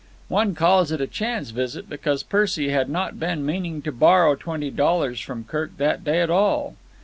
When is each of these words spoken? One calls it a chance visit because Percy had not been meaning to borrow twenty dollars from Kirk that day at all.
One 0.29 0.55
calls 0.55 0.91
it 0.91 0.99
a 0.99 1.05
chance 1.05 1.51
visit 1.51 1.87
because 1.87 2.23
Percy 2.23 2.69
had 2.69 2.89
not 2.89 3.19
been 3.19 3.45
meaning 3.45 3.83
to 3.83 3.91
borrow 3.91 4.33
twenty 4.33 4.71
dollars 4.71 5.21
from 5.21 5.43
Kirk 5.43 5.77
that 5.77 6.03
day 6.03 6.21
at 6.21 6.31
all. 6.31 6.75